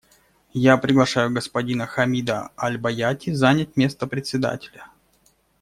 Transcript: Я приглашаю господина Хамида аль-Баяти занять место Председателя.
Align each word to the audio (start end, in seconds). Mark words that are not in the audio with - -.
Я 0.63 0.77
приглашаю 0.77 1.31
господина 1.31 1.85
Хамида 1.85 2.49
аль-Баяти 2.57 3.33
занять 3.33 3.77
место 3.77 4.07
Председателя. 4.07 4.87